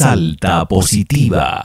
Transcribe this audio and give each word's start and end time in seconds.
Salta 0.00 0.64
Positiva. 0.64 1.62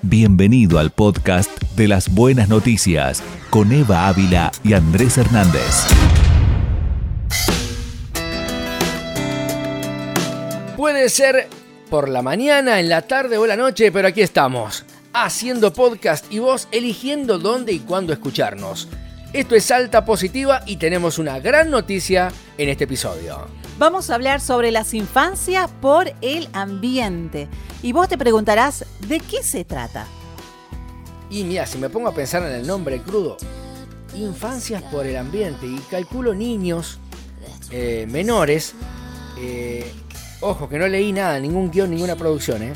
Bienvenido 0.00 0.78
al 0.78 0.90
podcast 0.90 1.50
de 1.76 1.86
las 1.86 2.08
buenas 2.08 2.48
noticias 2.48 3.22
con 3.50 3.70
Eva 3.70 4.08
Ávila 4.08 4.50
y 4.62 4.72
Andrés 4.72 5.18
Hernández. 5.18 5.84
Puede 10.78 11.10
ser 11.10 11.50
por 11.90 12.08
la 12.08 12.22
mañana, 12.22 12.80
en 12.80 12.88
la 12.88 13.02
tarde 13.02 13.36
o 13.36 13.46
la 13.46 13.58
noche, 13.58 13.92
pero 13.92 14.08
aquí 14.08 14.22
estamos, 14.22 14.86
haciendo 15.12 15.74
podcast 15.74 16.24
y 16.32 16.38
vos 16.38 16.68
eligiendo 16.72 17.38
dónde 17.38 17.74
y 17.74 17.80
cuándo 17.80 18.14
escucharnos. 18.14 18.88
Esto 19.34 19.56
es 19.56 19.64
Salta 19.64 20.04
Positiva 20.04 20.62
y 20.64 20.76
tenemos 20.76 21.18
una 21.18 21.40
gran 21.40 21.68
noticia 21.68 22.30
en 22.56 22.68
este 22.68 22.84
episodio. 22.84 23.48
Vamos 23.78 24.08
a 24.08 24.14
hablar 24.14 24.40
sobre 24.40 24.70
las 24.70 24.94
infancias 24.94 25.68
por 25.80 26.12
el 26.20 26.48
ambiente. 26.52 27.48
Y 27.82 27.90
vos 27.90 28.08
te 28.08 28.16
preguntarás, 28.16 28.86
¿de 29.08 29.18
qué 29.18 29.42
se 29.42 29.64
trata? 29.64 30.06
Y 31.30 31.42
mira, 31.42 31.66
si 31.66 31.78
me 31.78 31.90
pongo 31.90 32.06
a 32.06 32.14
pensar 32.14 32.44
en 32.44 32.52
el 32.52 32.64
nombre 32.64 33.02
crudo, 33.02 33.36
infancias 34.14 34.84
por 34.84 35.04
el 35.04 35.16
ambiente, 35.16 35.66
y 35.66 35.80
calculo 35.90 36.32
niños 36.32 37.00
eh, 37.72 38.06
menores, 38.08 38.76
eh, 39.40 39.92
ojo 40.42 40.68
que 40.68 40.78
no 40.78 40.86
leí 40.86 41.12
nada, 41.12 41.40
ningún 41.40 41.72
guion, 41.72 41.90
ninguna 41.90 42.14
producción, 42.14 42.62
¿eh? 42.62 42.72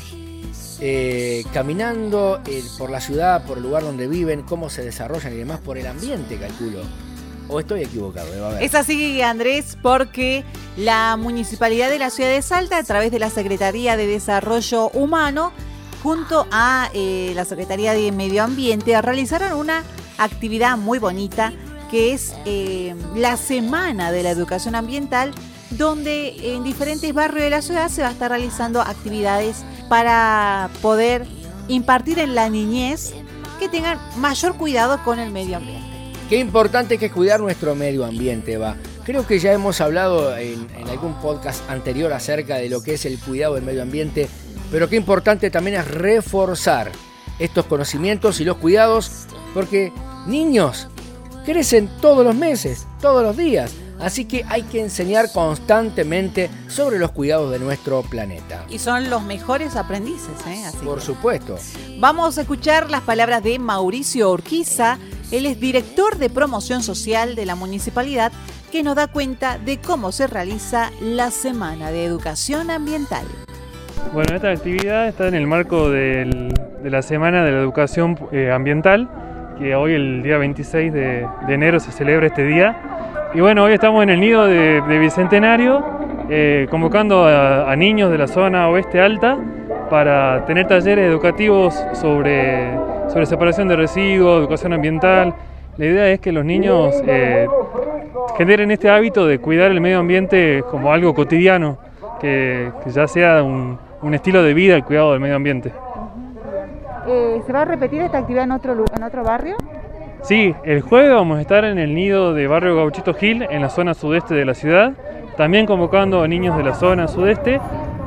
Eh, 0.81 1.43
caminando 1.53 2.41
por 2.77 2.89
la 2.89 3.01
ciudad, 3.01 3.43
por 3.45 3.57
el 3.57 3.63
lugar 3.63 3.83
donde 3.83 4.07
viven, 4.07 4.43
cómo 4.43 4.69
se 4.69 4.83
desarrollan 4.83 5.33
y 5.33 5.37
demás, 5.37 5.59
por 5.59 5.77
el 5.77 5.87
ambiente, 5.87 6.37
calculo. 6.37 6.79
¿O 7.49 7.59
estoy 7.59 7.81
equivocado? 7.81 8.45
A 8.45 8.53
ver. 8.53 8.63
Es 8.63 8.75
así, 8.75 9.21
Andrés, 9.21 9.77
porque 9.81 10.45
la 10.77 11.17
Municipalidad 11.17 11.89
de 11.89 11.99
la 11.99 12.11
Ciudad 12.11 12.29
de 12.29 12.41
Salta, 12.41 12.77
a 12.77 12.83
través 12.83 13.11
de 13.11 13.19
la 13.19 13.29
Secretaría 13.29 13.97
de 13.97 14.07
Desarrollo 14.07 14.89
Humano, 14.91 15.51
junto 16.01 16.47
a 16.51 16.89
eh, 16.93 17.33
la 17.35 17.43
Secretaría 17.45 17.93
de 17.93 18.11
Medio 18.11 18.43
Ambiente, 18.43 19.01
realizaron 19.01 19.53
una 19.53 19.83
actividad 20.17 20.77
muy 20.77 20.99
bonita 20.99 21.51
que 21.89 22.13
es 22.13 22.33
eh, 22.45 22.95
la 23.15 23.35
Semana 23.35 24.11
de 24.11 24.23
la 24.23 24.29
Educación 24.29 24.75
Ambiental, 24.75 25.33
donde 25.71 26.55
en 26.55 26.63
diferentes 26.63 27.13
barrios 27.13 27.43
de 27.43 27.49
la 27.49 27.61
ciudad 27.61 27.89
se 27.89 28.01
va 28.01 28.09
a 28.09 28.11
estar 28.11 28.31
realizando 28.31 28.81
actividades 28.81 29.63
para 29.87 30.69
poder 30.81 31.25
impartir 31.67 32.19
en 32.19 32.35
la 32.35 32.49
niñez 32.49 33.13
que 33.59 33.69
tengan 33.69 33.99
mayor 34.17 34.55
cuidado 34.55 34.99
con 35.03 35.19
el 35.19 35.31
medio 35.31 35.57
ambiente. 35.57 35.85
Qué 36.29 36.37
importante 36.37 36.97
que 36.97 37.07
es 37.07 37.11
cuidar 37.11 37.39
nuestro 37.39 37.75
medio 37.75 38.05
ambiente, 38.05 38.53
Eva. 38.53 38.75
Creo 39.03 39.25
que 39.25 39.39
ya 39.39 39.51
hemos 39.53 39.81
hablado 39.81 40.37
en 40.37 40.67
algún 40.87 41.15
podcast 41.15 41.67
anterior 41.69 42.13
acerca 42.13 42.57
de 42.57 42.69
lo 42.69 42.83
que 42.83 42.93
es 42.93 43.05
el 43.05 43.19
cuidado 43.19 43.55
del 43.55 43.63
medio 43.63 43.81
ambiente, 43.81 44.29
pero 44.71 44.87
qué 44.87 44.95
importante 44.95 45.49
también 45.49 45.77
es 45.77 45.87
reforzar 45.87 46.91
estos 47.39 47.65
conocimientos 47.65 48.39
y 48.39 48.45
los 48.45 48.57
cuidados, 48.57 49.25
porque 49.53 49.91
niños 50.27 50.87
crecen 51.45 51.89
todos 52.01 52.23
los 52.23 52.35
meses, 52.35 52.85
todos 53.01 53.23
los 53.23 53.35
días. 53.35 53.71
Así 53.99 54.25
que 54.25 54.45
hay 54.47 54.63
que 54.63 54.79
enseñar 54.81 55.31
constantemente 55.33 56.49
sobre 56.67 56.99
los 56.99 57.11
cuidados 57.11 57.51
de 57.51 57.59
nuestro 57.59 58.01
planeta. 58.01 58.63
Y 58.69 58.79
son 58.79 59.09
los 59.09 59.23
mejores 59.23 59.75
aprendices, 59.75 60.29
¿eh? 60.47 60.63
Así 60.65 60.77
Por 60.85 60.99
que- 60.99 61.05
supuesto. 61.05 61.57
Vamos 61.99 62.37
a 62.37 62.41
escuchar 62.41 62.89
las 62.89 63.01
palabras 63.01 63.43
de 63.43 63.59
Mauricio 63.59 64.31
Urquiza. 64.31 64.97
Él 65.31 65.45
es 65.45 65.59
director 65.59 66.17
de 66.17 66.29
promoción 66.29 66.81
social 66.81 67.35
de 67.35 67.45
la 67.45 67.55
municipalidad 67.55 68.31
que 68.71 68.83
nos 68.83 68.95
da 68.95 69.07
cuenta 69.07 69.57
de 69.57 69.79
cómo 69.79 70.11
se 70.11 70.27
realiza 70.27 70.91
la 71.01 71.29
Semana 71.31 71.91
de 71.91 72.05
Educación 72.05 72.71
Ambiental. 72.71 73.25
Bueno, 74.13 74.35
esta 74.35 74.49
actividad 74.51 75.07
está 75.07 75.27
en 75.27 75.35
el 75.35 75.45
marco 75.45 75.89
del- 75.89 76.53
de 76.81 76.89
la 76.89 77.01
Semana 77.01 77.43
de 77.43 77.51
la 77.51 77.59
Educación 77.59 78.17
eh, 78.31 78.51
Ambiental, 78.51 79.09
que 79.59 79.75
hoy 79.75 79.93
el 79.93 80.23
día 80.23 80.37
26 80.37 80.93
de, 80.93 81.27
de 81.47 81.53
enero 81.53 81.79
se 81.79 81.91
celebra 81.91 82.27
este 82.27 82.43
día. 82.45 82.88
Y 83.33 83.41
bueno, 83.41 83.63
hoy 83.63 83.73
estamos 83.73 84.01
en 84.01 84.09
el 84.09 84.19
nido 84.19 84.45
de, 84.45 84.81
Bicentenario, 84.99 85.83
eh, 86.29 86.67
convocando 86.71 87.25
a, 87.25 87.75
niños 87.75 88.11
de 88.11 88.17
la 88.17 88.27
zona 88.27 88.69
oeste 88.69 88.99
alta 88.99 89.37
para 89.89 90.45
tener 90.45 90.67
talleres 90.67 91.07
educativos 91.07 91.75
sobre, 91.93 92.71
sobre 93.09 93.27
separación 93.27 93.67
de 93.67 93.75
residuos, 93.75 94.39
educación 94.39 94.73
ambiental. 94.73 95.35
La 95.77 95.85
idea 95.85 96.09
es 96.09 96.19
que 96.19 96.31
los 96.31 96.43
niños 96.43 96.95
eh, 97.05 97.47
generen 98.35 98.71
este 98.71 98.89
hábito 98.89 99.27
de 99.27 99.39
cuidar 99.39 99.69
el 99.69 99.79
medio 99.79 99.99
ambiente 99.99 100.63
como 100.71 100.91
algo 100.91 101.13
cotidiano, 101.13 101.77
que, 102.19 102.71
que 102.83 102.89
ya 102.89 103.07
sea 103.07 103.43
un, 103.43 103.77
un 104.01 104.13
estilo 104.13 104.41
de 104.41 104.53
vida 104.53 104.75
el 104.75 104.83
cuidado 104.83 105.11
del 105.11 105.19
medio 105.19 105.35
ambiente. 105.35 105.71
Eh, 107.07 107.41
¿Se 107.45 107.53
va 107.53 107.61
a 107.61 107.65
repetir 107.65 108.01
esta 108.01 108.19
actividad 108.19 108.43
en 108.43 108.51
otro, 108.51 108.85
en 108.95 109.03
otro 109.03 109.23
barrio? 109.23 109.55
Sí, 110.23 110.53
el 110.63 110.81
jueves 110.81 111.11
vamos 111.11 111.37
a 111.37 111.41
estar 111.41 111.63
en 111.65 111.77
el 111.79 111.95
nido 111.95 112.33
de 112.33 112.47
Barrio 112.47 112.75
Gauchito 112.75 113.13
Gil, 113.13 113.43
en 113.49 113.61
la 113.61 113.69
zona 113.69 113.93
sudeste 113.93 114.35
de 114.35 114.45
la 114.45 114.53
ciudad, 114.53 114.93
también 115.37 115.65
convocando 115.65 116.21
a 116.21 116.27
niños 116.27 116.57
de 116.57 116.63
la 116.63 116.73
zona 116.75 117.07
sudeste 117.07 117.59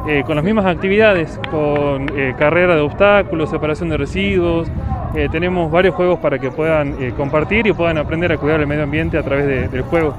eh, 0.06 0.22
con 0.26 0.36
las 0.36 0.44
mismas 0.44 0.66
actividades, 0.66 1.40
con 1.50 2.06
eh, 2.16 2.34
carrera 2.38 2.74
de 2.74 2.82
obstáculos, 2.82 3.50
separación 3.50 3.88
de 3.88 3.96
residuos. 3.96 4.70
eh, 5.14 5.28
tenemos 5.30 5.70
varios 5.70 5.94
juegos 5.94 6.18
para 6.20 6.38
que 6.38 6.50
puedan 6.50 6.96
eh, 7.02 7.12
compartir 7.16 7.66
y 7.66 7.72
puedan 7.72 7.98
aprender 7.98 8.32
a 8.32 8.38
cuidar 8.38 8.60
el 8.60 8.66
medio 8.66 8.82
ambiente 8.84 9.18
a 9.18 9.22
través 9.22 9.46
de- 9.46 9.68
del 9.68 9.82
juego. 9.82 10.14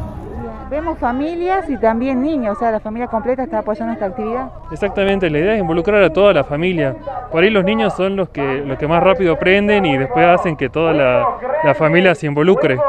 Vemos 0.69 0.97
familias 0.97 1.69
y 1.69 1.77
también 1.77 2.21
niños, 2.21 2.57
o 2.57 2.59
sea, 2.59 2.71
la 2.71 2.79
familia 2.79 3.07
completa 3.07 3.43
está 3.43 3.59
apoyando 3.59 3.93
esta 3.93 4.05
actividad. 4.07 4.49
Exactamente, 4.71 5.29
la 5.29 5.39
idea 5.39 5.53
es 5.53 5.59
involucrar 5.59 6.01
a 6.03 6.11
toda 6.11 6.33
la 6.33 6.43
familia. 6.43 6.95
Por 7.31 7.43
ahí 7.43 7.49
los 7.49 7.63
niños 7.63 7.93
son 7.95 8.15
los 8.15 8.29
que, 8.29 8.63
los 8.65 8.77
que 8.77 8.87
más 8.87 9.03
rápido 9.03 9.33
aprenden 9.33 9.85
y 9.85 9.97
después 9.97 10.25
hacen 10.25 10.55
que 10.55 10.69
toda 10.69 10.93
la, 10.93 11.25
la 11.63 11.75
familia 11.75 12.15
se 12.15 12.25
involucre 12.25 12.79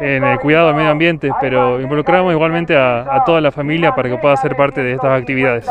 en 0.00 0.24
el 0.24 0.38
cuidado 0.38 0.68
del 0.68 0.76
medio 0.76 0.90
ambiente, 0.90 1.30
pero 1.40 1.80
involucramos 1.80 2.32
igualmente 2.32 2.76
a, 2.76 3.14
a 3.14 3.24
toda 3.24 3.40
la 3.40 3.50
familia 3.50 3.94
para 3.94 4.08
que 4.10 4.16
pueda 4.18 4.36
ser 4.36 4.54
parte 4.56 4.82
de 4.82 4.92
estas 4.92 5.18
actividades. 5.18 5.66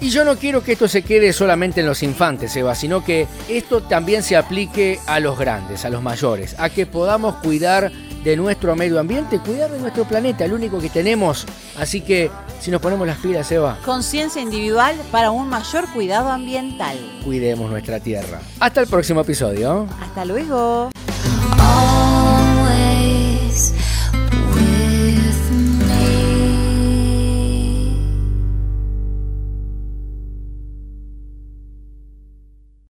Y 0.00 0.08
yo 0.08 0.24
no 0.24 0.34
quiero 0.34 0.64
que 0.64 0.72
esto 0.72 0.88
se 0.88 1.02
quede 1.02 1.32
solamente 1.32 1.80
en 1.80 1.86
los 1.86 2.02
infantes, 2.02 2.56
Eva, 2.56 2.74
sino 2.74 3.04
que 3.04 3.28
esto 3.48 3.82
también 3.82 4.24
se 4.24 4.36
aplique 4.36 4.98
a 5.06 5.20
los 5.20 5.38
grandes, 5.38 5.84
a 5.84 5.90
los 5.90 6.02
mayores, 6.02 6.58
a 6.58 6.70
que 6.70 6.86
podamos 6.86 7.36
cuidar 7.36 7.92
de 8.24 8.36
nuestro 8.36 8.76
medio 8.76 8.98
ambiente, 9.00 9.38
cuidar 9.40 9.70
de 9.70 9.78
nuestro 9.78 10.04
planeta, 10.04 10.44
el 10.44 10.52
único 10.52 10.78
que 10.78 10.88
tenemos. 10.88 11.46
Así 11.78 12.00
que 12.00 12.30
si 12.60 12.70
nos 12.70 12.80
ponemos 12.80 13.06
las 13.06 13.18
pilas, 13.18 13.50
Eva, 13.50 13.78
Conciencia 13.84 14.40
individual 14.40 14.94
para 15.10 15.30
un 15.30 15.48
mayor 15.48 15.88
cuidado 15.92 16.28
ambiental. 16.30 16.96
cuidemos 17.24 17.70
nuestra 17.70 17.98
tierra. 18.00 18.40
Hasta 18.60 18.80
el 18.82 18.86
próximo 18.86 19.20
episodio. 19.22 19.86
Hasta 20.00 20.24
luego. 20.24 20.90